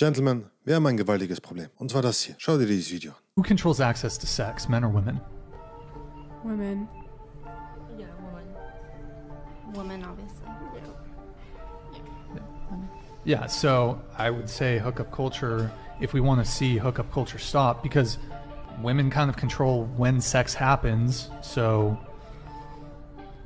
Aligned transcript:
Gentlemen, 0.00 0.46
wir 0.64 0.76
haben 0.76 0.86
ein 0.86 0.96
gewaltiges 0.96 1.42
Problem. 1.42 1.68
Und 1.76 1.90
zwar 1.90 2.00
das 2.00 2.22
hier. 2.22 2.34
Schau 2.38 2.56
dir 2.56 2.64
dieses 2.64 2.90
Video 2.90 3.10
an. 3.10 3.18
Who 3.36 3.42
controls 3.42 3.82
access 3.82 4.18
to 4.18 4.26
sex, 4.26 4.66
men 4.66 4.82
or 4.82 4.90
women? 4.90 5.20
Women. 6.42 6.88
Yeah, 7.98 8.06
woman. 8.24 8.46
Woman, 9.74 10.02
obviously. 10.02 10.46
Yeah, 13.26 13.46
so 13.46 14.00
I 14.16 14.30
would 14.30 14.48
say 14.48 14.78
hookup 14.78 15.12
culture, 15.12 15.70
if 16.00 16.14
we 16.14 16.22
want 16.22 16.42
to 16.42 16.50
see 16.50 16.78
hookup 16.78 17.12
culture 17.12 17.38
stop, 17.38 17.82
because 17.82 18.16
women 18.82 19.10
kind 19.10 19.28
of 19.28 19.36
control 19.36 19.84
when 19.98 20.18
sex 20.22 20.54
happens. 20.54 21.28
So, 21.42 21.98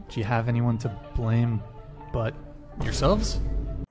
do 0.08 0.20
you 0.20 0.24
have 0.24 0.48
anyone 0.48 0.78
to 0.78 0.88
blame 1.16 1.60
but 2.12 2.32
yourselves? 2.84 3.40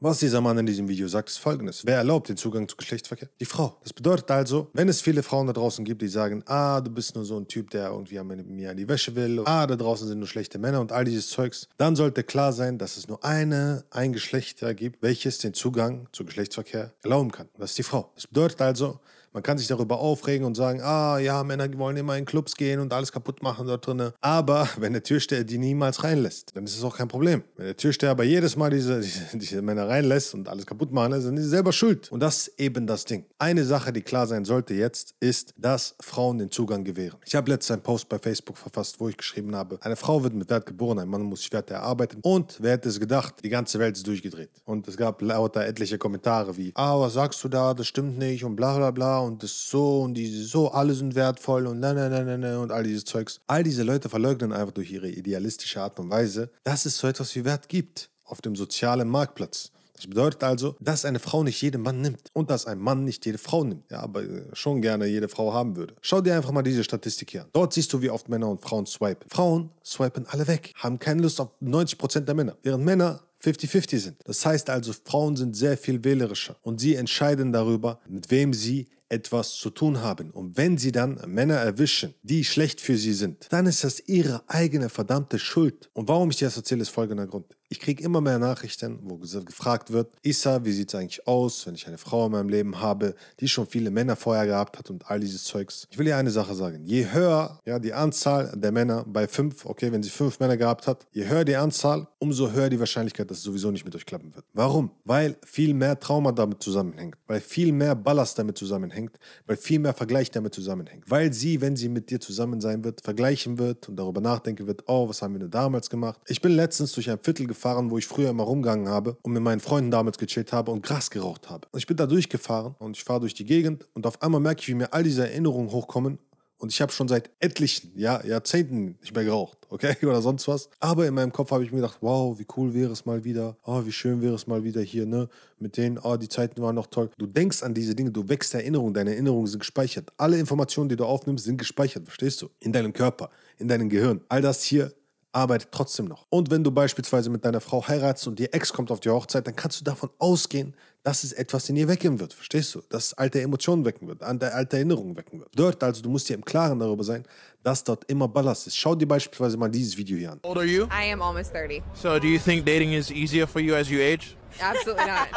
Was 0.05 0.19
dieser 0.19 0.41
Mann 0.41 0.57
in 0.57 0.65
diesem 0.65 0.89
Video 0.89 1.07
sagt, 1.07 1.29
ist 1.29 1.37
folgendes. 1.37 1.85
Wer 1.85 1.95
erlaubt 1.95 2.27
den 2.27 2.35
Zugang 2.35 2.67
zu 2.67 2.75
Geschlechtsverkehr? 2.75 3.29
Die 3.39 3.45
Frau. 3.45 3.77
Das 3.83 3.93
bedeutet 3.93 4.29
also, 4.31 4.69
wenn 4.73 4.89
es 4.89 4.99
viele 4.99 5.23
Frauen 5.23 5.47
da 5.47 5.53
draußen 5.53 5.85
gibt, 5.85 6.01
die 6.01 6.09
sagen, 6.09 6.43
ah, 6.45 6.81
du 6.81 6.91
bist 6.91 7.15
nur 7.15 7.23
so 7.23 7.37
ein 7.37 7.47
Typ, 7.47 7.69
der 7.69 7.87
irgendwie 7.87 8.21
mir 8.21 8.71
an 8.71 8.75
die 8.75 8.89
Wäsche 8.89 9.15
will, 9.15 9.41
ah, 9.45 9.65
da 9.65 9.77
draußen 9.77 10.05
sind 10.05 10.19
nur 10.19 10.27
schlechte 10.27 10.59
Männer 10.59 10.81
und 10.81 10.91
all 10.91 11.05
dieses 11.05 11.29
Zeugs, 11.29 11.69
dann 11.77 11.95
sollte 11.95 12.25
klar 12.25 12.51
sein, 12.51 12.77
dass 12.77 12.97
es 12.97 13.07
nur 13.07 13.23
eine, 13.23 13.85
ein 13.91 14.11
Geschlechter 14.11 14.73
gibt, 14.73 15.01
welches 15.01 15.37
den 15.37 15.53
Zugang 15.53 16.09
zu 16.11 16.25
Geschlechtsverkehr 16.25 16.91
erlauben 17.01 17.31
kann. 17.31 17.47
Das 17.57 17.69
ist 17.69 17.77
die 17.77 17.83
Frau. 17.83 18.11
Das 18.15 18.27
bedeutet 18.27 18.59
also, 18.61 18.99
man 19.33 19.43
kann 19.43 19.57
sich 19.57 19.67
darüber 19.67 19.99
aufregen 19.99 20.45
und 20.45 20.55
sagen, 20.55 20.81
ah 20.81 21.17
ja, 21.17 21.43
Männer 21.43 21.67
wollen 21.77 21.97
immer 21.97 22.17
in 22.17 22.25
Clubs 22.25 22.55
gehen 22.55 22.79
und 22.79 22.93
alles 22.93 23.11
kaputt 23.11 23.41
machen 23.41 23.67
dort 23.67 23.85
drinnen. 23.85 24.11
Aber 24.21 24.69
wenn 24.77 24.93
der 24.93 25.03
Türsteher 25.03 25.43
die 25.43 25.57
niemals 25.57 26.03
reinlässt, 26.03 26.55
dann 26.55 26.65
ist 26.65 26.77
es 26.77 26.83
auch 26.83 26.97
kein 26.97 27.07
Problem. 27.07 27.43
Wenn 27.57 27.65
der 27.65 27.77
Türsteher 27.77 28.11
aber 28.11 28.23
jedes 28.23 28.55
Mal 28.55 28.69
diese, 28.69 28.99
diese, 29.01 29.37
diese 29.37 29.61
Männer 29.61 29.89
reinlässt 29.89 30.33
und 30.33 30.47
alles 30.47 30.65
kaputt 30.65 30.91
machen, 30.91 31.11
dann 31.11 31.21
sind 31.21 31.37
sie 31.37 31.47
selber 31.47 31.73
schuld. 31.73 32.11
Und 32.11 32.19
das 32.19 32.47
ist 32.47 32.59
eben 32.59 32.85
das 32.87 33.05
Ding. 33.05 33.25
Eine 33.39 33.63
Sache, 33.63 33.91
die 33.91 34.01
klar 34.01 34.27
sein 34.27 34.45
sollte 34.45 34.75
jetzt, 34.75 35.15
ist, 35.19 35.53
dass 35.57 35.95
Frauen 35.99 36.37
den 36.37 36.51
Zugang 36.51 36.83
gewähren. 36.83 37.17
Ich 37.25 37.35
habe 37.35 37.49
letztens 37.49 37.71
einen 37.71 37.83
Post 37.83 38.09
bei 38.09 38.19
Facebook 38.19 38.57
verfasst, 38.57 38.99
wo 38.99 39.09
ich 39.09 39.17
geschrieben 39.17 39.55
habe, 39.55 39.79
eine 39.81 39.95
Frau 39.95 40.23
wird 40.23 40.33
mit 40.33 40.49
Wert 40.49 40.65
geboren, 40.65 40.99
ein 40.99 41.09
Mann 41.09 41.23
muss 41.23 41.41
sich 41.41 41.51
Wert 41.51 41.71
erarbeiten. 41.71 42.19
Und 42.21 42.57
wer 42.61 42.73
hätte 42.73 42.89
es 42.89 42.99
gedacht, 42.99 43.35
die 43.43 43.49
ganze 43.49 43.79
Welt 43.79 43.97
ist 43.97 44.05
durchgedreht. 44.05 44.51
Und 44.65 44.87
es 44.87 44.97
gab 44.97 45.21
lauter 45.21 45.65
etliche 45.65 45.97
Kommentare 45.97 46.55
wie, 46.57 46.71
ah, 46.75 46.99
was 46.99 47.13
sagst 47.13 47.43
du 47.43 47.49
da, 47.49 47.73
das 47.73 47.87
stimmt 47.87 48.17
nicht 48.17 48.43
und 48.43 48.55
bla 48.55 48.77
bla 48.77 48.91
bla 48.91 49.22
und 49.23 49.43
das 49.43 49.69
so 49.69 50.01
und 50.01 50.13
diese 50.13 50.43
so, 50.43 50.71
alle 50.71 50.93
sind 50.93 51.15
wertvoll 51.15 51.67
und 51.67 51.79
na 51.79 51.93
na 51.93 52.09
na 52.09 52.23
na 52.23 52.37
na 52.37 52.59
und 52.59 52.71
all 52.71 52.83
dieses 52.83 53.05
Zeugs. 53.05 53.41
All 53.47 53.63
diese 53.63 53.83
Leute 53.83 54.09
verleugnen 54.09 54.53
einfach 54.53 54.73
durch 54.73 54.91
ihre 54.91 55.09
idealistische 55.09 55.81
Art 55.81 55.99
und 55.99 56.09
Weise, 56.09 56.49
dass 56.63 56.85
es 56.85 56.97
so 56.97 57.07
etwas 57.07 57.35
wie 57.35 57.45
Wert 57.45 57.69
gibt 57.69 58.09
auf 58.25 58.41
dem 58.41 58.55
sozialen 58.55 59.09
Marktplatz. 59.09 59.71
Das 59.95 60.07
bedeutet 60.07 60.43
also, 60.43 60.75
dass 60.79 61.05
eine 61.05 61.19
Frau 61.19 61.43
nicht 61.43 61.61
jeden 61.61 61.81
Mann 61.81 62.01
nimmt 62.01 62.29
und 62.33 62.49
dass 62.49 62.65
ein 62.65 62.79
Mann 62.79 63.05
nicht 63.05 63.25
jede 63.25 63.37
Frau 63.37 63.63
nimmt. 63.63 63.89
Ja, 63.89 64.01
aber 64.01 64.23
äh, 64.23 64.43
schon 64.51 64.81
gerne 64.81 65.05
jede 65.05 65.29
Frau 65.29 65.53
haben 65.53 65.75
würde. 65.75 65.95
Schau 66.01 66.19
dir 66.19 66.35
einfach 66.35 66.51
mal 66.51 66.61
diese 66.61 66.83
Statistik 66.83 67.31
hier 67.31 67.43
an. 67.43 67.49
Dort 67.53 67.73
siehst 67.73 67.93
du, 67.93 68.01
wie 68.01 68.09
oft 68.09 68.27
Männer 68.27 68.49
und 68.49 68.59
Frauen 68.59 68.85
swipen. 68.85 69.29
Frauen 69.29 69.69
swipen 69.85 70.25
alle 70.27 70.47
weg, 70.47 70.73
haben 70.75 70.99
keine 70.99 71.21
Lust 71.21 71.39
auf 71.39 71.49
90% 71.61 72.21
der 72.21 72.35
Männer, 72.35 72.57
während 72.63 72.83
Männer 72.83 73.21
50-50 73.43 73.99
sind. 73.99 74.17
Das 74.25 74.45
heißt 74.45 74.69
also, 74.69 74.93
Frauen 75.05 75.35
sind 75.35 75.55
sehr 75.55 75.77
viel 75.77 76.03
wählerischer 76.03 76.55
und 76.63 76.79
sie 76.79 76.95
entscheiden 76.95 77.51
darüber, 77.51 77.99
mit 78.07 78.31
wem 78.31 78.53
sie 78.53 78.87
etwas 79.13 79.55
zu 79.55 79.69
tun 79.69 80.01
haben. 80.01 80.31
Und 80.31 80.57
wenn 80.57 80.77
sie 80.77 80.91
dann 80.91 81.21
Männer 81.27 81.55
erwischen, 81.55 82.15
die 82.23 82.43
schlecht 82.43 82.81
für 82.81 82.97
sie 82.97 83.13
sind, 83.13 83.47
dann 83.51 83.65
ist 83.67 83.83
das 83.83 84.01
ihre 84.07 84.43
eigene 84.47 84.89
verdammte 84.89 85.39
Schuld. 85.39 85.89
Und 85.93 86.07
warum 86.09 86.31
ich 86.31 86.37
dir 86.37 86.45
das 86.45 86.57
erzähle, 86.57 86.81
ist 86.81 86.89
folgender 86.89 87.27
Grund. 87.27 87.45
Ich 87.73 87.79
kriege 87.79 88.03
immer 88.03 88.21
mehr 88.21 88.37
Nachrichten, 88.37 88.99
wo 89.01 89.17
gefragt 89.17 89.91
wird, 89.91 90.13
Issa, 90.21 90.63
wie 90.63 90.71
sieht 90.71 90.89
es 90.89 90.95
eigentlich 90.95 91.27
aus, 91.27 91.65
wenn 91.65 91.73
ich 91.73 91.87
eine 91.87 91.97
Frau 91.97 92.27
in 92.27 92.31
meinem 92.33 92.49
Leben 92.49 92.79
habe, 92.79 93.15
die 93.39 93.47
schon 93.47 93.65
viele 93.65 93.89
Männer 93.89 94.15
vorher 94.15 94.45
gehabt 94.45 94.77
hat 94.77 94.91
und 94.91 95.09
all 95.09 95.19
dieses 95.19 95.43
Zeugs. 95.45 95.87
Ich 95.89 95.97
will 95.97 96.05
dir 96.05 96.15
eine 96.15 96.29
Sache 96.29 96.53
sagen. 96.53 96.85
Je 96.85 97.11
höher 97.11 97.59
ja, 97.65 97.79
die 97.79 97.91
Anzahl 97.91 98.53
der 98.55 98.71
Männer 98.71 99.03
bei 99.07 99.27
fünf, 99.27 99.65
okay, 99.65 99.91
wenn 99.91 100.03
sie 100.03 100.11
fünf 100.11 100.39
Männer 100.39 100.55
gehabt 100.55 100.85
hat, 100.85 101.07
je 101.13 101.27
höher 101.27 101.43
die 101.45 101.55
Anzahl, 101.55 102.07
umso 102.19 102.51
höher 102.51 102.69
die 102.69 102.79
Wahrscheinlichkeit, 102.79 103.31
dass 103.31 103.39
es 103.39 103.43
sowieso 103.43 103.71
nicht 103.71 103.85
mit 103.85 103.95
euch 103.95 104.05
klappen 104.05 104.35
wird. 104.35 104.45
Warum? 104.53 104.91
Weil 105.03 105.35
viel 105.43 105.73
mehr 105.73 105.99
Trauma 105.99 106.31
damit 106.31 106.61
zusammenhängt, 106.61 107.17
weil 107.25 107.41
viel 107.41 107.71
mehr 107.71 107.95
Ballast 107.95 108.37
damit 108.37 108.55
zusammenhängt, 108.55 109.17
weil 109.47 109.57
viel 109.57 109.79
mehr 109.79 109.95
Vergleich 109.95 110.29
damit 110.29 110.53
zusammenhängt. 110.53 111.09
Weil 111.09 111.33
sie, 111.33 111.59
wenn 111.59 111.75
sie 111.75 111.89
mit 111.89 112.11
dir 112.11 112.19
zusammen 112.19 112.61
sein 112.61 112.83
wird, 112.83 113.01
vergleichen 113.01 113.57
wird 113.57 113.89
und 113.89 113.95
darüber 113.95 114.21
nachdenken 114.21 114.67
wird, 114.67 114.83
oh, 114.85 115.09
was 115.09 115.23
haben 115.23 115.33
wir 115.33 115.39
denn 115.39 115.49
damals 115.49 115.89
gemacht? 115.89 116.21
Ich 116.27 116.39
bin 116.39 116.51
letztens 116.51 116.91
durch 116.91 117.09
ein 117.09 117.17
Viertel 117.19 117.47
gefahren, 117.47 117.62
gefahren, 117.63 117.91
wo 117.91 117.97
ich 117.97 118.07
früher 118.07 118.29
immer 118.29 118.43
rumgegangen 118.43 118.89
habe 118.89 119.17
und 119.21 119.31
mit 119.31 119.41
meinen 119.41 119.61
Freunden 119.61 119.89
damals 119.89 120.17
gechillt 120.17 120.51
habe 120.51 120.71
und 120.71 120.83
Gras 120.83 121.09
geraucht 121.09 121.49
habe. 121.49 121.65
Und 121.71 121.79
ich 121.79 121.87
bin 121.87 121.95
da 121.95 122.05
durchgefahren 122.05 122.75
und 122.77 122.97
ich 122.97 123.03
fahre 123.05 123.21
durch 123.21 123.33
die 123.33 123.45
Gegend 123.45 123.87
und 123.93 124.05
auf 124.05 124.21
einmal 124.21 124.41
merke 124.41 124.59
ich, 124.61 124.67
wie 124.67 124.73
mir 124.73 124.91
all 124.91 125.03
diese 125.03 125.29
Erinnerungen 125.29 125.71
hochkommen 125.71 126.19
und 126.57 126.73
ich 126.73 126.81
habe 126.81 126.91
schon 126.91 127.07
seit 127.07 127.29
etlichen 127.39 127.97
Jahr, 127.97 128.25
Jahrzehnten 128.25 128.97
nicht 129.01 129.15
mehr 129.15 129.23
geraucht, 129.23 129.57
okay, 129.69 129.95
oder 130.05 130.21
sonst 130.21 130.47
was. 130.49 130.69
Aber 130.81 131.07
in 131.07 131.13
meinem 131.13 131.31
Kopf 131.31 131.51
habe 131.51 131.63
ich 131.63 131.71
mir 131.71 131.77
gedacht, 131.77 131.99
wow, 132.01 132.37
wie 132.37 132.45
cool 132.57 132.73
wäre 132.73 132.91
es 132.91 133.05
mal 133.05 133.23
wieder, 133.23 133.55
oh, 133.63 133.85
wie 133.85 133.91
schön 133.93 134.21
wäre 134.21 134.35
es 134.35 134.45
mal 134.45 134.65
wieder 134.65 134.81
hier, 134.81 135.05
ne, 135.05 135.29
mit 135.57 135.77
denen, 135.77 135.97
oh, 135.97 136.17
die 136.17 136.29
Zeiten 136.29 136.61
waren 136.61 136.75
noch 136.75 136.87
toll. 136.87 137.11
Du 137.17 137.27
denkst 137.27 137.63
an 137.63 137.73
diese 137.73 137.95
Dinge, 137.95 138.11
du 138.11 138.27
wächst 138.27 138.53
Erinnerungen, 138.53 138.93
deine 138.93 139.11
Erinnerungen 139.11 139.47
sind 139.47 139.59
gespeichert. 139.59 140.11
Alle 140.17 140.37
Informationen, 140.37 140.89
die 140.89 140.97
du 140.97 141.05
aufnimmst, 141.05 141.45
sind 141.45 141.57
gespeichert, 141.57 142.03
verstehst 142.03 142.41
du? 142.41 142.49
In 142.59 142.73
deinem 142.73 142.91
Körper, 142.91 143.29
in 143.57 143.69
deinem 143.69 143.87
Gehirn. 143.87 144.19
All 144.27 144.41
das 144.41 144.63
hier 144.63 144.93
arbeitet 145.33 145.69
trotzdem 145.71 146.05
noch. 146.05 146.25
Und 146.29 146.49
wenn 146.51 146.63
du 146.63 146.71
beispielsweise 146.71 147.29
mit 147.29 147.43
deiner 147.43 147.59
Frau 147.59 147.85
heiratest 147.85 148.27
und 148.27 148.39
ihr 148.39 148.53
Ex 148.53 148.71
kommt 148.71 148.91
auf 148.91 148.99
die 148.99 149.09
Hochzeit, 149.09 149.45
dann 149.45 149.55
kannst 149.55 149.81
du 149.81 149.83
davon 149.83 150.09
ausgehen, 150.19 150.73
dass 151.03 151.23
es 151.23 151.33
etwas 151.33 151.67
in 151.67 151.75
ihr 151.75 151.87
wecken 151.89 152.19
wird. 152.19 152.33
Verstehst 152.33 152.75
du? 152.75 152.81
Dass 152.89 153.13
alte 153.13 153.41
Emotionen 153.41 153.83
wecken 153.83 154.07
wird, 154.07 154.23
alte 154.23 154.45
Erinnerungen 154.77 155.17
wecken 155.17 155.39
wird. 155.39 155.49
Dort 155.53 155.83
also, 155.83 156.01
du 156.01 156.09
musst 156.09 156.29
dir 156.29 156.35
im 156.35 156.45
Klaren 156.45 156.79
darüber 156.79 157.03
sein, 157.03 157.25
dass 157.61 157.83
dort 157.83 158.09
immer 158.09 158.27
Ballast 158.27 158.67
ist. 158.67 158.77
Schau 158.77 158.95
dir 158.95 159.07
beispielsweise 159.07 159.57
mal 159.57 159.69
dieses 159.69 159.97
Video 159.97 160.17
hier 160.17 160.31
an. 160.31 160.39
How 160.43 160.51
old 160.51 160.57
are 160.59 160.65
you? 160.65 160.85
I 160.85 161.11
am 161.11 161.21
almost 161.21 161.51
30. 161.51 161.83
So, 161.93 162.19
do 162.19 162.27
you 162.27 162.39
think 162.39 162.65
dating 162.65 162.93
is 162.93 163.11
easier 163.11 163.45
for 163.45 163.59
you 163.59 163.75
as 163.75 163.89
you 163.89 163.99
age? 163.99 164.37
Absolutely 164.61 165.05
not. 165.05 165.27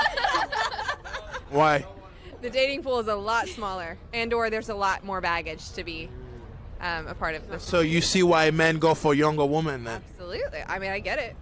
Why? 1.51 1.85
the 2.43 2.51
dating 2.51 2.83
pool 2.83 3.01
is 3.01 3.09
a 3.09 3.15
lot 3.15 3.49
smaller, 3.49 3.99
and 4.13 4.33
or 4.33 4.51
there's 4.51 4.69
a 4.69 4.75
lot 4.75 5.05
more 5.05 5.21
baggage 5.21 5.73
to 5.73 5.83
be 5.83 6.09
um, 6.81 7.07
a 7.07 7.15
part 7.15 7.37
of 7.37 7.49
this. 7.49 7.63
So 7.63 7.81
you 7.81 8.01
see 8.01 8.23
why 8.23 8.51
men 8.51 8.79
go 8.79 8.95
for 8.95 9.15
younger 9.15 9.47
women 9.47 9.85
then? 9.85 10.03
Absolutely. 10.13 10.61
I 10.69 10.79
mean, 10.79 10.93
I 10.93 11.01
get 11.01 11.19
it. 11.19 11.37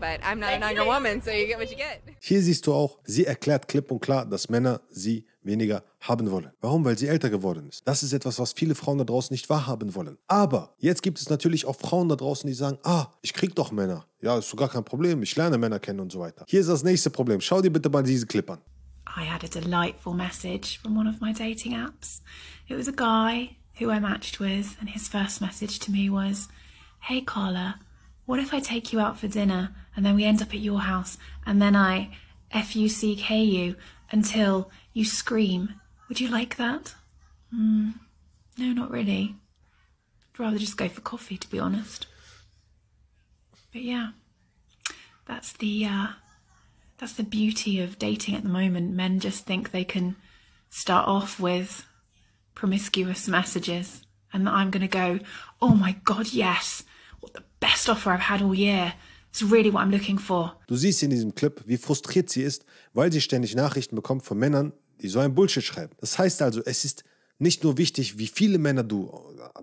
But 0.00 0.20
I'm 0.22 0.38
not 0.38 0.52
a 0.52 0.58
younger 0.60 0.84
woman, 0.84 1.20
so 1.22 1.32
you 1.32 1.46
get 1.46 1.58
what 1.58 1.70
you 1.70 1.76
get. 1.76 2.00
Hier 2.20 2.40
siehst 2.40 2.66
du 2.66 2.72
auch, 2.72 2.98
sie 3.04 3.26
erklärt 3.26 3.66
klipp 3.66 3.90
und 3.90 4.00
klar, 4.00 4.26
dass 4.26 4.48
Männer 4.48 4.80
sie 4.90 5.26
weniger 5.42 5.82
haben 6.00 6.30
wollen. 6.30 6.52
Warum? 6.60 6.84
Weil 6.84 6.96
sie 6.96 7.08
älter 7.08 7.30
geworden 7.30 7.68
ist. 7.68 7.82
Das 7.86 8.04
ist 8.04 8.12
etwas, 8.12 8.38
was 8.38 8.52
viele 8.52 8.76
Frauen 8.76 8.98
da 8.98 9.04
draußen 9.04 9.34
nicht 9.34 9.50
wahrhaben 9.50 9.94
wollen. 9.96 10.16
Aber 10.28 10.74
jetzt 10.78 11.02
gibt 11.02 11.18
es 11.18 11.28
natürlich 11.28 11.66
auch 11.66 11.74
Frauen 11.74 12.08
da 12.08 12.14
draußen, 12.14 12.46
die 12.46 12.54
sagen, 12.54 12.78
ah, 12.84 13.06
ich 13.22 13.34
krieg 13.34 13.56
doch 13.56 13.72
Männer. 13.72 14.04
Ja, 14.20 14.38
ist 14.38 14.50
so 14.50 14.56
gar 14.56 14.68
kein 14.68 14.84
Problem. 14.84 15.22
Ich 15.22 15.34
lerne 15.34 15.58
Männer 15.58 15.80
kennen 15.80 16.00
und 16.00 16.12
so 16.12 16.20
weiter. 16.20 16.44
Hier 16.46 16.60
ist 16.60 16.68
das 16.68 16.84
nächste 16.84 17.10
Problem. 17.10 17.40
Schau 17.40 17.60
dir 17.60 17.72
bitte 17.72 17.88
mal 17.88 18.02
diese 18.02 18.26
Clip 18.26 18.48
an. 18.48 18.60
I 19.16 19.24
had 19.24 19.42
a 19.42 19.48
delightful 19.48 20.14
message 20.14 20.78
from 20.80 20.96
one 20.96 21.08
of 21.08 21.20
my 21.20 21.32
dating 21.32 21.74
apps. 21.74 22.20
It 22.68 22.76
was 22.76 22.86
a 22.86 22.92
guy 22.92 23.56
who 23.78 23.90
I 23.90 24.00
matched 24.00 24.40
with, 24.40 24.76
and 24.80 24.88
his 24.88 25.08
first 25.08 25.40
message 25.40 25.78
to 25.80 25.92
me 25.92 26.10
was, 26.10 26.48
Hey 27.00 27.20
Carla, 27.20 27.80
what 28.26 28.40
if 28.40 28.52
I 28.52 28.60
take 28.60 28.92
you 28.92 29.00
out 29.00 29.18
for 29.18 29.28
dinner 29.28 29.74
and 29.96 30.04
then 30.04 30.14
we 30.14 30.24
end 30.24 30.42
up 30.42 30.52
at 30.52 30.60
your 30.60 30.80
house 30.80 31.16
and 31.46 31.62
then 31.62 31.74
I 31.74 32.10
F 32.50 32.76
U 32.76 32.88
C 32.88 33.16
K 33.16 33.42
you 33.42 33.76
until 34.10 34.70
you 34.92 35.04
scream? 35.04 35.74
Would 36.08 36.20
you 36.20 36.28
like 36.28 36.56
that? 36.56 36.94
Mm, 37.54 37.94
no, 38.58 38.66
not 38.72 38.90
really. 38.90 39.36
I'd 40.34 40.40
rather 40.40 40.58
just 40.58 40.76
go 40.76 40.88
for 40.88 41.00
coffee, 41.00 41.38
to 41.38 41.48
be 41.48 41.58
honest. 41.58 42.06
But 43.72 43.82
yeah, 43.82 44.10
that's 45.26 45.52
the 45.52 45.84
uh, 45.84 46.06
that's 46.98 47.12
the 47.12 47.22
beauty 47.22 47.80
of 47.80 47.98
dating 47.98 48.34
at 48.34 48.42
the 48.42 48.48
moment. 48.48 48.92
Men 48.92 49.20
just 49.20 49.46
think 49.46 49.70
they 49.70 49.84
can 49.84 50.16
start 50.68 51.06
off 51.06 51.38
with 51.38 51.86
promiscuous 52.58 53.28
messages 53.28 54.02
and 54.32 54.46
that 54.46 54.52
I'm 54.52 54.70
going 54.70 54.86
to 54.86 54.88
go, 54.88 55.20
oh 55.60 55.74
my 55.74 55.96
God, 56.04 56.26
yes, 56.32 56.84
what 57.20 57.32
the 57.32 57.42
best 57.60 57.88
offer 57.88 58.10
I've 58.10 58.28
had 58.28 58.42
all 58.42 58.54
year. 58.54 58.94
It's 59.30 59.42
really 59.42 59.70
what 59.70 59.82
I'm 59.84 59.90
looking 59.90 60.18
for. 60.18 60.52
Du 60.66 60.76
siehst 60.76 61.02
in 61.02 61.10
diesem 61.10 61.34
Clip, 61.34 61.62
wie 61.66 61.76
frustriert 61.76 62.30
sie 62.30 62.42
ist, 62.42 62.64
weil 62.94 63.12
sie 63.12 63.20
ständig 63.20 63.54
Nachrichten 63.54 63.94
bekommt 63.94 64.24
von 64.24 64.38
Männern, 64.38 64.72
die 65.00 65.08
so 65.08 65.20
ein 65.20 65.34
Bullshit 65.34 65.62
schreiben. 65.62 65.94
Das 66.00 66.18
heißt 66.18 66.42
also, 66.42 66.60
es 66.64 66.84
ist 66.84 67.04
nicht 67.38 67.62
nur 67.62 67.78
wichtig, 67.78 68.18
wie 68.18 68.26
viele 68.26 68.58
Männer 68.58 68.82
du 68.82 69.12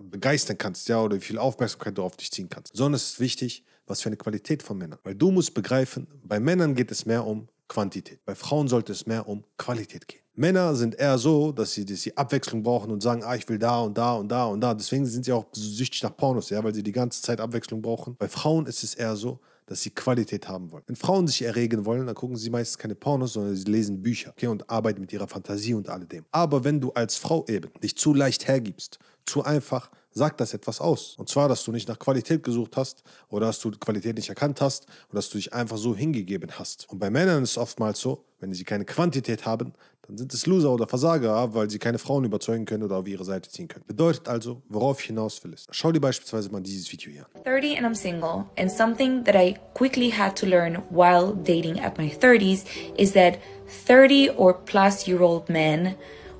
begeistern 0.00 0.56
kannst, 0.56 0.88
ja, 0.88 1.02
oder 1.02 1.16
wie 1.16 1.20
viel 1.20 1.38
Aufmerksamkeit 1.38 1.98
du 1.98 2.02
auf 2.02 2.16
dich 2.16 2.30
ziehen 2.30 2.48
kannst, 2.48 2.74
sondern 2.74 2.94
es 2.94 3.10
ist 3.10 3.20
wichtig, 3.20 3.64
was 3.86 4.00
für 4.00 4.08
eine 4.08 4.16
Qualität 4.16 4.62
von 4.62 4.78
Männern. 4.78 4.98
Weil 5.04 5.14
du 5.14 5.30
musst 5.30 5.52
begreifen, 5.52 6.06
bei 6.24 6.40
Männern 6.40 6.74
geht 6.74 6.90
es 6.90 7.04
mehr 7.04 7.26
um 7.26 7.48
Quantität. 7.68 8.24
Bei 8.24 8.34
Frauen 8.34 8.68
sollte 8.68 8.92
es 8.92 9.06
mehr 9.06 9.28
um 9.28 9.44
Qualität 9.58 10.08
gehen. 10.08 10.25
Männer 10.36 10.74
sind 10.74 10.94
eher 10.94 11.16
so, 11.16 11.50
dass 11.50 11.72
sie, 11.72 11.84
dass 11.84 12.02
sie 12.02 12.16
Abwechslung 12.16 12.62
brauchen 12.62 12.90
und 12.90 13.02
sagen, 13.02 13.24
ah, 13.24 13.34
ich 13.34 13.48
will 13.48 13.58
da 13.58 13.80
und 13.80 13.96
da 13.96 14.14
und 14.14 14.28
da 14.28 14.44
und 14.44 14.60
da. 14.60 14.74
Deswegen 14.74 15.06
sind 15.06 15.24
sie 15.24 15.32
auch 15.32 15.46
süchtig 15.52 16.02
nach 16.02 16.14
Pornos, 16.14 16.50
ja, 16.50 16.62
weil 16.62 16.74
sie 16.74 16.82
die 16.82 16.92
ganze 16.92 17.22
Zeit 17.22 17.40
Abwechslung 17.40 17.80
brauchen. 17.80 18.16
Bei 18.18 18.28
Frauen 18.28 18.66
ist 18.66 18.84
es 18.84 18.94
eher 18.94 19.16
so, 19.16 19.40
dass 19.64 19.82
sie 19.82 19.90
Qualität 19.90 20.46
haben 20.46 20.70
wollen. 20.70 20.84
Wenn 20.86 20.96
Frauen 20.96 21.26
sich 21.26 21.42
erregen 21.42 21.84
wollen, 21.86 22.06
dann 22.06 22.14
gucken 22.14 22.36
sie 22.36 22.50
meistens 22.50 22.78
keine 22.78 22.94
Pornos, 22.94 23.32
sondern 23.32 23.56
sie 23.56 23.64
lesen 23.64 24.02
Bücher 24.02 24.30
okay, 24.30 24.46
und 24.46 24.68
arbeiten 24.70 25.00
mit 25.00 25.12
ihrer 25.12 25.26
Fantasie 25.26 25.74
und 25.74 25.88
alledem. 25.88 26.24
Aber 26.30 26.64
wenn 26.64 26.80
du 26.80 26.92
als 26.92 27.16
Frau 27.16 27.44
eben 27.48 27.70
dich 27.82 27.96
zu 27.96 28.14
leicht 28.14 28.46
hergibst, 28.46 28.98
zu 29.24 29.42
einfach, 29.42 29.90
sagt 30.16 30.40
das 30.40 30.54
etwas 30.54 30.80
aus. 30.80 31.14
Und 31.18 31.28
zwar, 31.28 31.48
dass 31.48 31.62
du 31.64 31.72
nicht 31.72 31.88
nach 31.88 31.98
Qualität 31.98 32.42
gesucht 32.42 32.76
hast 32.76 33.02
oder 33.28 33.46
dass 33.46 33.60
du 33.60 33.70
Qualität 33.70 34.16
nicht 34.16 34.30
erkannt 34.30 34.60
hast 34.62 34.86
oder 35.10 35.16
dass 35.16 35.28
du 35.28 35.36
dich 35.36 35.52
einfach 35.52 35.76
so 35.76 35.94
hingegeben 35.94 36.58
hast. 36.58 36.88
Und 36.90 36.98
bei 36.98 37.10
Männern 37.10 37.42
ist 37.42 37.50
es 37.52 37.58
oftmals 37.58 38.00
so, 38.00 38.24
wenn 38.40 38.52
sie 38.54 38.64
keine 38.64 38.86
Quantität 38.86 39.44
haben, 39.44 39.74
dann 40.06 40.16
sind 40.16 40.32
es 40.32 40.46
Loser 40.46 40.72
oder 40.72 40.86
Versager, 40.86 41.52
weil 41.54 41.68
sie 41.68 41.78
keine 41.78 41.98
Frauen 41.98 42.24
überzeugen 42.24 42.64
können 42.64 42.84
oder 42.84 42.96
auf 42.96 43.06
ihre 43.06 43.24
Seite 43.24 43.50
ziehen 43.50 43.68
können. 43.68 43.84
Bedeutet 43.86 44.28
also, 44.28 44.62
worauf 44.68 45.00
ich 45.00 45.06
hinaus 45.06 45.42
will, 45.44 45.52
ist, 45.52 45.68
schau 45.70 45.92
dir 45.92 46.00
beispielsweise 46.00 46.50
mal 46.50 46.62
dieses 46.62 46.90
Video 46.90 47.12
hier 47.12 47.26
an. 47.34 47.42
30 47.44 47.76
and 47.76 47.86
I'm 47.86 47.94
single. 47.94 48.44
And 48.56 48.70
something 48.70 49.24
that 49.24 49.34
I 49.34 49.56
quickly 49.74 50.10
had 50.10 50.34
to 50.36 50.46
learn 50.46 50.82
while 50.90 51.34
dating 51.34 51.80
at 51.80 51.98
my 51.98 52.08
30s 52.08 52.64
is 52.96 53.12
that 53.12 53.38
30 53.86 54.30
or 54.36 54.54
plus 54.64 55.06
year 55.06 55.20
old 55.20 55.50
men 55.50 55.94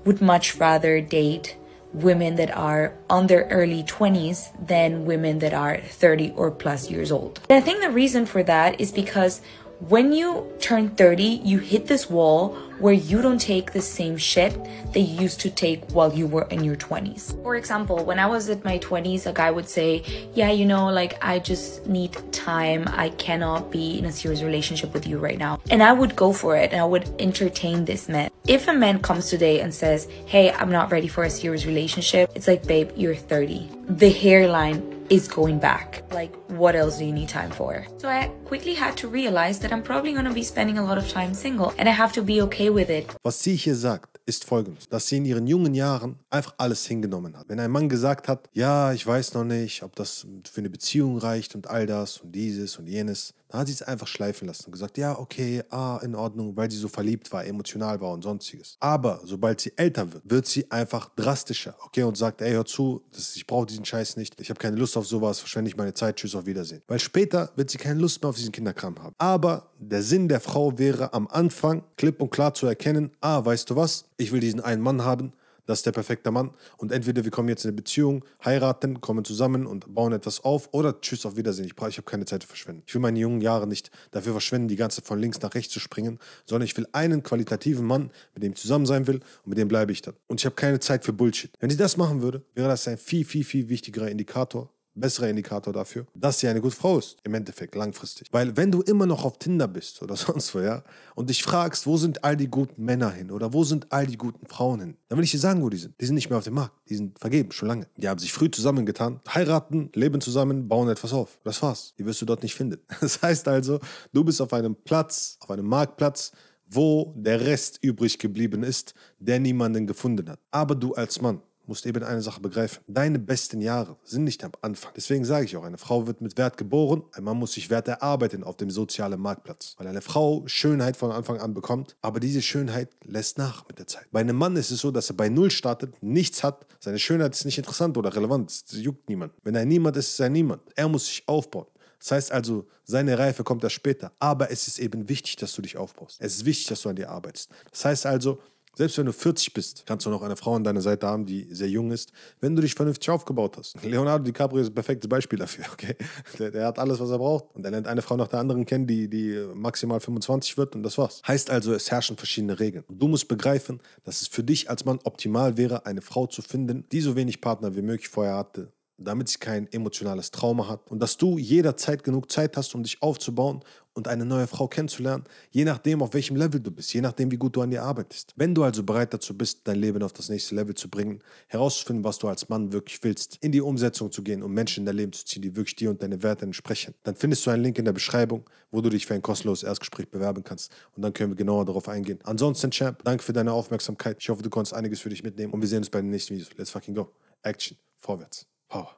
would 0.04 0.22
much 0.22 0.58
rather 0.60 1.02
date 1.02 1.56
women 1.96 2.36
that 2.36 2.54
are 2.54 2.92
on 3.08 3.26
their 3.26 3.44
early 3.44 3.82
20s 3.82 4.52
than 4.64 5.06
women 5.06 5.38
that 5.38 5.54
are 5.54 5.78
30 5.78 6.32
or 6.36 6.50
plus 6.50 6.90
years 6.90 7.10
old. 7.10 7.40
And 7.48 7.56
I 7.56 7.60
think 7.60 7.80
the 7.80 7.90
reason 7.90 8.26
for 8.26 8.42
that 8.42 8.80
is 8.80 8.92
because 8.92 9.40
when 9.80 10.10
you 10.10 10.50
turn 10.58 10.88
30, 10.88 11.22
you 11.44 11.58
hit 11.58 11.86
this 11.86 12.08
wall 12.08 12.56
where 12.78 12.94
you 12.94 13.20
don't 13.20 13.40
take 13.40 13.72
the 13.72 13.82
same 13.82 14.16
shit 14.16 14.52
that 14.92 15.00
you 15.00 15.20
used 15.20 15.40
to 15.40 15.50
take 15.50 15.90
while 15.90 16.12
you 16.12 16.26
were 16.26 16.46
in 16.50 16.64
your 16.64 16.76
20s. 16.76 17.40
For 17.42 17.56
example, 17.56 18.04
when 18.04 18.18
I 18.18 18.26
was 18.26 18.48
at 18.48 18.64
my 18.64 18.78
20s, 18.78 19.26
a 19.26 19.32
guy 19.32 19.50
would 19.50 19.68
say, 19.68 20.02
Yeah, 20.34 20.50
you 20.50 20.64
know, 20.64 20.88
like 20.88 21.22
I 21.22 21.38
just 21.38 21.86
need 21.86 22.16
time. 22.32 22.86
I 22.88 23.10
cannot 23.10 23.70
be 23.70 23.98
in 23.98 24.06
a 24.06 24.12
serious 24.12 24.42
relationship 24.42 24.94
with 24.94 25.06
you 25.06 25.18
right 25.18 25.38
now. 25.38 25.60
And 25.70 25.82
I 25.82 25.92
would 25.92 26.16
go 26.16 26.32
for 26.32 26.56
it 26.56 26.72
and 26.72 26.80
I 26.80 26.84
would 26.84 27.08
entertain 27.18 27.84
this 27.84 28.08
man. 28.08 28.30
If 28.46 28.68
a 28.68 28.74
man 28.74 29.00
comes 29.00 29.28
today 29.28 29.60
and 29.60 29.74
says, 29.74 30.08
Hey, 30.26 30.52
I'm 30.52 30.70
not 30.70 30.90
ready 30.90 31.08
for 31.08 31.24
a 31.24 31.30
serious 31.30 31.66
relationship, 31.66 32.30
it's 32.34 32.48
like, 32.48 32.66
Babe, 32.66 32.90
you're 32.96 33.14
30. 33.14 33.70
The 33.88 34.10
hairline 34.10 34.95
is 35.10 35.28
going 35.28 35.58
back. 35.58 36.02
Like, 36.12 36.34
what 36.48 36.74
else 36.74 36.98
do 36.98 37.04
you 37.04 37.12
need 37.12 37.28
time 37.28 37.50
for? 37.50 37.84
So 37.98 38.08
I 38.08 38.30
quickly 38.44 38.74
had 38.74 38.96
to 38.98 39.08
realize 39.08 39.58
that 39.60 39.72
I'm 39.72 39.82
probably 39.82 40.12
gonna 40.12 40.32
be 40.32 40.42
spending 40.42 40.78
a 40.78 40.84
lot 40.84 40.98
of 40.98 41.08
time 41.08 41.34
single 41.34 41.72
and 41.78 41.88
I 41.88 41.92
have 41.92 42.12
to 42.14 42.22
be 42.22 42.42
okay 42.42 42.70
with 42.70 42.90
it. 42.90 43.14
Was 43.22 43.42
sie 43.42 43.56
hier 43.56 43.74
sagt, 43.74 44.20
ist 44.26 44.44
folgendes, 44.44 44.88
dass 44.88 45.06
sie 45.06 45.18
in 45.18 45.24
ihren 45.24 45.46
jungen 45.46 45.74
Jahren 45.74 46.18
einfach 46.30 46.54
alles 46.58 46.84
hingenommen 46.86 47.36
hat. 47.36 47.48
Wenn 47.48 47.60
ein 47.60 47.70
Mann 47.70 47.88
gesagt 47.88 48.28
hat, 48.28 48.48
ja, 48.52 48.92
ich 48.92 49.06
weiß 49.06 49.34
noch 49.34 49.44
nicht, 49.44 49.82
ob 49.82 49.94
das 49.94 50.26
für 50.50 50.60
eine 50.60 50.70
Beziehung 50.70 51.18
reicht 51.18 51.54
und 51.54 51.68
all 51.70 51.86
das 51.86 52.18
und 52.18 52.32
dieses 52.32 52.76
und 52.76 52.88
jenes, 52.88 53.34
dann 53.48 53.60
hat 53.60 53.66
sie 53.68 53.74
es 53.74 53.82
einfach 53.82 54.06
schleifen 54.06 54.48
lassen 54.48 54.66
und 54.66 54.72
gesagt, 54.72 54.98
ja, 54.98 55.18
okay, 55.18 55.62
ah, 55.70 56.00
in 56.02 56.14
Ordnung, 56.14 56.56
weil 56.56 56.70
sie 56.70 56.76
so 56.76 56.88
verliebt 56.88 57.32
war, 57.32 57.44
emotional 57.44 58.00
war 58.00 58.12
und 58.12 58.22
sonstiges. 58.22 58.76
Aber 58.80 59.20
sobald 59.24 59.60
sie 59.60 59.72
älter 59.76 60.12
wird, 60.12 60.22
wird 60.24 60.46
sie 60.46 60.70
einfach 60.70 61.10
drastischer, 61.16 61.76
okay, 61.84 62.02
und 62.02 62.16
sagt, 62.16 62.42
ey, 62.42 62.52
hör 62.52 62.64
zu, 62.64 63.02
das, 63.12 63.36
ich 63.36 63.46
brauche 63.46 63.66
diesen 63.66 63.84
Scheiß 63.84 64.16
nicht, 64.16 64.40
ich 64.40 64.50
habe 64.50 64.58
keine 64.58 64.76
Lust 64.76 64.96
auf 64.96 65.06
sowas, 65.06 65.38
verschwende 65.38 65.70
ich 65.70 65.76
meine 65.76 65.94
Zeit, 65.94 66.16
tschüss, 66.16 66.34
auf 66.34 66.46
Wiedersehen. 66.46 66.82
Weil 66.86 66.98
später 66.98 67.50
wird 67.56 67.70
sie 67.70 67.78
keine 67.78 68.00
Lust 68.00 68.22
mehr 68.22 68.30
auf 68.30 68.36
diesen 68.36 68.52
Kinderkram 68.52 69.02
haben. 69.02 69.14
Aber 69.18 69.70
der 69.78 70.02
Sinn 70.02 70.28
der 70.28 70.40
Frau 70.40 70.78
wäre 70.78 71.12
am 71.12 71.28
Anfang 71.28 71.84
klipp 71.96 72.20
und 72.20 72.30
klar 72.30 72.54
zu 72.54 72.66
erkennen, 72.66 73.10
ah, 73.20 73.44
weißt 73.44 73.70
du 73.70 73.76
was, 73.76 74.06
ich 74.16 74.32
will 74.32 74.40
diesen 74.40 74.60
einen 74.60 74.82
Mann 74.82 75.04
haben, 75.04 75.32
das 75.66 75.80
ist 75.80 75.86
der 75.86 75.92
perfekte 75.92 76.30
Mann. 76.30 76.50
Und 76.76 76.92
entweder 76.92 77.24
wir 77.24 77.30
kommen 77.30 77.48
jetzt 77.48 77.64
in 77.64 77.70
eine 77.70 77.76
Beziehung, 77.76 78.24
heiraten, 78.44 79.00
kommen 79.00 79.24
zusammen 79.24 79.66
und 79.66 79.92
bauen 79.94 80.12
etwas 80.12 80.42
auf 80.42 80.68
oder 80.72 81.00
tschüss, 81.00 81.26
auf 81.26 81.36
Wiedersehen. 81.36 81.66
Ich, 81.66 81.72
ich 81.72 81.96
habe 81.98 82.02
keine 82.02 82.24
Zeit 82.24 82.42
zu 82.42 82.48
verschwenden. 82.48 82.82
Ich 82.86 82.94
will 82.94 83.02
meine 83.02 83.18
jungen 83.18 83.40
Jahre 83.40 83.66
nicht 83.66 83.90
dafür 84.12 84.32
verschwenden, 84.32 84.68
die 84.68 84.76
ganze 84.76 85.02
Zeit 85.02 85.08
von 85.08 85.18
links 85.18 85.40
nach 85.42 85.54
rechts 85.54 85.72
zu 85.72 85.80
springen, 85.80 86.18
sondern 86.44 86.64
ich 86.64 86.76
will 86.76 86.86
einen 86.92 87.22
qualitativen 87.22 87.84
Mann, 87.84 88.10
mit 88.34 88.42
dem 88.42 88.52
ich 88.52 88.58
zusammen 88.58 88.86
sein 88.86 89.06
will 89.06 89.16
und 89.16 89.46
mit 89.46 89.58
dem 89.58 89.68
bleibe 89.68 89.92
ich 89.92 90.02
dann. 90.02 90.14
Und 90.28 90.40
ich 90.40 90.46
habe 90.46 90.54
keine 90.54 90.80
Zeit 90.80 91.04
für 91.04 91.12
Bullshit. 91.12 91.50
Wenn 91.60 91.70
sie 91.70 91.76
das 91.76 91.96
machen 91.96 92.22
würde, 92.22 92.42
wäre 92.54 92.68
das 92.68 92.86
ein 92.88 92.98
viel, 92.98 93.24
viel, 93.24 93.44
viel 93.44 93.68
wichtigerer 93.68 94.08
Indikator 94.08 94.70
besserer 94.96 95.28
Indikator 95.28 95.72
dafür, 95.72 96.06
dass 96.14 96.40
sie 96.40 96.48
eine 96.48 96.60
gute 96.60 96.74
Frau 96.74 96.98
ist, 96.98 97.16
im 97.22 97.34
Endeffekt, 97.34 97.74
langfristig. 97.74 98.28
Weil 98.32 98.56
wenn 98.56 98.72
du 98.72 98.82
immer 98.82 99.06
noch 99.06 99.24
auf 99.24 99.38
Tinder 99.38 99.68
bist 99.68 100.02
oder 100.02 100.16
sonst 100.16 100.54
wo, 100.54 100.60
ja, 100.60 100.82
und 101.14 101.30
dich 101.30 101.42
fragst, 101.42 101.86
wo 101.86 101.96
sind 101.96 102.24
all 102.24 102.36
die 102.36 102.48
guten 102.48 102.84
Männer 102.84 103.10
hin 103.10 103.30
oder 103.30 103.52
wo 103.52 103.64
sind 103.64 103.92
all 103.92 104.06
die 104.06 104.16
guten 104.16 104.46
Frauen 104.46 104.80
hin, 104.80 104.96
dann 105.08 105.18
will 105.18 105.24
ich 105.24 105.30
dir 105.30 105.38
sagen, 105.38 105.62
wo 105.62 105.68
die 105.68 105.76
sind. 105.76 105.94
Die 106.00 106.06
sind 106.06 106.14
nicht 106.14 106.30
mehr 106.30 106.38
auf 106.38 106.44
dem 106.44 106.54
Markt, 106.54 106.74
die 106.88 106.96
sind 106.96 107.18
vergeben, 107.18 107.52
schon 107.52 107.68
lange. 107.68 107.86
Die 107.96 108.08
haben 108.08 108.18
sich 108.18 108.32
früh 108.32 108.50
zusammengetan, 108.50 109.20
heiraten, 109.32 109.90
leben 109.94 110.20
zusammen, 110.20 110.68
bauen 110.68 110.88
etwas 110.88 111.12
auf. 111.12 111.38
Das 111.44 111.62
war's. 111.62 111.94
Die 111.98 112.06
wirst 112.06 112.20
du 112.22 112.26
dort 112.26 112.42
nicht 112.42 112.54
finden. 112.54 112.80
Das 113.06 113.22
heißt 113.22 113.46
also, 113.46 113.78
du 114.12 114.24
bist 114.24 114.42
auf 114.42 114.52
einem 114.52 114.74
Platz, 114.74 115.36
auf 115.40 115.50
einem 115.50 115.66
Marktplatz, 115.66 116.32
wo 116.68 117.14
der 117.16 117.40
Rest 117.40 117.78
übrig 117.82 118.18
geblieben 118.18 118.62
ist, 118.62 118.94
der 119.18 119.38
niemanden 119.38 119.86
gefunden 119.86 120.28
hat. 120.28 120.40
Aber 120.50 120.74
du 120.74 120.94
als 120.94 121.20
Mann 121.20 121.40
musst 121.68 121.86
eben 121.86 122.02
eine 122.02 122.22
Sache 122.22 122.40
begreifen. 122.40 122.82
Deine 122.86 123.18
besten 123.18 123.60
Jahre 123.60 123.96
sind 124.04 124.24
nicht 124.24 124.44
am 124.44 124.52
Anfang. 124.60 124.92
Deswegen 124.96 125.24
sage 125.24 125.46
ich 125.46 125.56
auch, 125.56 125.64
eine 125.64 125.78
Frau 125.78 126.06
wird 126.06 126.20
mit 126.20 126.36
Wert 126.38 126.56
geboren, 126.56 127.02
ein 127.12 127.24
Mann 127.24 127.36
muss 127.36 127.52
sich 127.52 127.70
Wert 127.70 127.88
erarbeiten 127.88 128.44
auf 128.44 128.56
dem 128.56 128.70
sozialen 128.70 129.20
Marktplatz. 129.20 129.74
Weil 129.78 129.86
eine 129.86 130.00
Frau 130.00 130.42
Schönheit 130.46 130.96
von 130.96 131.10
Anfang 131.10 131.38
an 131.40 131.54
bekommt, 131.54 131.96
aber 132.02 132.20
diese 132.20 132.42
Schönheit 132.42 132.90
lässt 133.04 133.38
nach 133.38 133.66
mit 133.68 133.78
der 133.78 133.86
Zeit. 133.86 134.06
Bei 134.12 134.20
einem 134.20 134.36
Mann 134.36 134.56
ist 134.56 134.70
es 134.70 134.80
so, 134.80 134.90
dass 134.90 135.10
er 135.10 135.16
bei 135.16 135.28
Null 135.28 135.50
startet, 135.50 136.02
nichts 136.02 136.42
hat, 136.42 136.66
seine 136.80 136.98
Schönheit 136.98 137.34
ist 137.34 137.44
nicht 137.44 137.58
interessant 137.58 137.96
oder 137.96 138.14
relevant, 138.14 138.50
es 138.50 138.64
juckt 138.72 139.08
niemand. 139.08 139.32
Wenn 139.42 139.54
er 139.54 139.64
niemand 139.64 139.96
ist, 139.96 140.10
ist 140.10 140.20
er 140.20 140.28
niemand. 140.28 140.62
Er 140.74 140.88
muss 140.88 141.06
sich 141.06 141.22
aufbauen. 141.26 141.66
Das 141.98 142.10
heißt 142.10 142.32
also, 142.32 142.66
seine 142.84 143.18
Reife 143.18 143.42
kommt 143.42 143.64
erst 143.64 143.74
später. 143.76 144.12
Aber 144.18 144.50
es 144.50 144.68
ist 144.68 144.78
eben 144.78 145.08
wichtig, 145.08 145.36
dass 145.36 145.52
du 145.54 145.62
dich 145.62 145.76
aufbaust. 145.76 146.20
Es 146.20 146.36
ist 146.36 146.44
wichtig, 146.44 146.66
dass 146.68 146.82
du 146.82 146.88
an 146.88 146.96
dir 146.96 147.10
arbeitest. 147.10 147.50
Das 147.70 147.84
heißt 147.84 148.06
also, 148.06 148.40
selbst 148.76 148.98
wenn 148.98 149.06
du 149.06 149.12
40 149.12 149.54
bist, 149.54 149.84
kannst 149.86 150.04
du 150.04 150.10
noch 150.10 150.22
eine 150.22 150.36
Frau 150.36 150.54
an 150.54 150.62
deiner 150.62 150.82
Seite 150.82 151.06
haben, 151.06 151.24
die 151.24 151.48
sehr 151.50 151.68
jung 151.68 151.90
ist, 151.90 152.12
wenn 152.40 152.54
du 152.54 152.60
dich 152.60 152.74
vernünftig 152.74 153.08
aufgebaut 153.08 153.56
hast. 153.56 153.82
Leonardo 153.82 154.24
DiCaprio 154.24 154.60
ist 154.60 154.68
ein 154.68 154.74
perfektes 154.74 155.08
Beispiel 155.08 155.38
dafür, 155.38 155.64
okay? 155.72 155.96
Der, 156.38 156.50
der 156.50 156.66
hat 156.66 156.78
alles, 156.78 157.00
was 157.00 157.10
er 157.10 157.18
braucht. 157.18 157.46
Und 157.54 157.64
er 157.64 157.70
lernt 157.70 157.86
eine 157.86 158.02
Frau 158.02 158.16
nach 158.16 158.28
der 158.28 158.38
anderen 158.38 158.66
kennen, 158.66 158.86
die, 158.86 159.08
die 159.08 159.46
maximal 159.54 159.98
25 159.98 160.58
wird 160.58 160.76
und 160.76 160.82
das 160.82 160.98
war's. 160.98 161.22
Heißt 161.26 161.50
also, 161.50 161.72
es 161.72 161.90
herrschen 161.90 162.18
verschiedene 162.18 162.60
Regeln. 162.60 162.84
Und 162.86 163.00
du 163.00 163.08
musst 163.08 163.28
begreifen, 163.28 163.80
dass 164.04 164.20
es 164.20 164.28
für 164.28 164.44
dich 164.44 164.68
als 164.68 164.84
Mann 164.84 164.98
optimal 165.04 165.56
wäre, 165.56 165.86
eine 165.86 166.02
Frau 166.02 166.26
zu 166.26 166.42
finden, 166.42 166.86
die 166.92 167.00
so 167.00 167.16
wenig 167.16 167.40
Partner 167.40 167.74
wie 167.76 167.82
möglich 167.82 168.08
vorher 168.08 168.36
hatte, 168.36 168.72
damit 168.98 169.28
sie 169.28 169.38
kein 169.38 169.72
emotionales 169.72 170.30
Trauma 170.30 170.68
hat 170.68 170.90
und 170.90 171.00
dass 171.00 171.16
du 171.16 171.38
jederzeit 171.38 172.04
genug 172.04 172.30
Zeit 172.30 172.56
hast, 172.56 172.74
um 172.74 172.82
dich 172.82 173.02
aufzubauen 173.02 173.62
und 173.96 174.08
eine 174.08 174.26
neue 174.26 174.46
Frau 174.46 174.68
kennenzulernen, 174.68 175.24
je 175.50 175.64
nachdem, 175.64 176.02
auf 176.02 176.12
welchem 176.12 176.36
Level 176.36 176.60
du 176.60 176.70
bist, 176.70 176.92
je 176.92 177.00
nachdem, 177.00 177.30
wie 177.30 177.36
gut 177.36 177.56
du 177.56 177.62
an 177.62 177.70
dir 177.70 177.82
arbeitest. 177.82 178.34
Wenn 178.36 178.54
du 178.54 178.62
also 178.62 178.82
bereit 178.82 179.14
dazu 179.14 179.36
bist, 179.36 179.60
dein 179.64 179.76
Leben 179.76 180.02
auf 180.02 180.12
das 180.12 180.28
nächste 180.28 180.54
Level 180.54 180.74
zu 180.74 180.90
bringen, 180.90 181.20
herauszufinden, 181.48 182.04
was 182.04 182.18
du 182.18 182.28
als 182.28 182.48
Mann 182.50 182.72
wirklich 182.72 183.02
willst, 183.02 183.38
in 183.40 183.52
die 183.52 183.62
Umsetzung 183.62 184.12
zu 184.12 184.22
gehen, 184.22 184.42
um 184.42 184.52
Menschen 184.52 184.82
in 184.82 184.86
dein 184.86 184.96
Leben 184.96 185.12
zu 185.12 185.24
ziehen, 185.24 185.40
die 185.40 185.56
wirklich 185.56 185.76
dir 185.76 185.88
und 185.88 186.02
deine 186.02 186.22
Werte 186.22 186.44
entsprechen, 186.44 186.94
dann 187.04 187.16
findest 187.16 187.46
du 187.46 187.50
einen 187.50 187.62
Link 187.62 187.78
in 187.78 187.86
der 187.86 187.92
Beschreibung, 187.92 188.48
wo 188.70 188.82
du 188.82 188.90
dich 188.90 189.06
für 189.06 189.14
ein 189.14 189.22
kostenloses 189.22 189.66
Erstgespräch 189.66 190.10
bewerben 190.10 190.44
kannst 190.44 190.70
und 190.94 191.02
dann 191.02 191.14
können 191.14 191.30
wir 191.32 191.36
genauer 191.36 191.64
darauf 191.64 191.88
eingehen. 191.88 192.18
Ansonsten, 192.24 192.70
Champ, 192.70 193.02
danke 193.02 193.24
für 193.24 193.32
deine 193.32 193.52
Aufmerksamkeit. 193.52 194.18
Ich 194.20 194.28
hoffe, 194.28 194.42
du 194.42 194.50
konntest 194.50 194.74
einiges 194.74 195.00
für 195.00 195.08
dich 195.08 195.22
mitnehmen 195.22 195.52
und 195.54 195.60
wir 195.62 195.68
sehen 195.68 195.78
uns 195.78 195.90
bei 195.90 196.02
den 196.02 196.10
nächsten 196.10 196.34
Videos. 196.34 196.50
Let's 196.58 196.70
fucking 196.70 196.94
go. 196.94 197.10
Action. 197.42 197.78
Vorwärts. 197.96 198.46
Power. 198.68 198.96